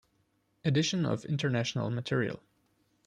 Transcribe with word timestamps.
Edition 0.65 1.05
of 1.05 1.25
International 1.25 1.91
Material. 1.91 2.41